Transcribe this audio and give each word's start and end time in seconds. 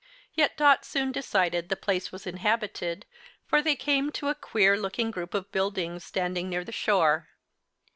Yet 0.33 0.57
Dot 0.57 0.83
soon 0.83 1.11
decided 1.11 1.69
the 1.69 1.75
place 1.75 2.11
was 2.11 2.25
inhabited, 2.25 3.05
for 3.45 3.61
they 3.61 3.75
came 3.75 4.11
to 4.13 4.29
a 4.29 4.33
queer 4.33 4.75
looking 4.75 5.11
group 5.11 5.35
of 5.35 5.51
buildings 5.51 6.03
standing 6.03 6.49
near 6.49 6.63
the 6.63 6.71
shore. 6.71 7.27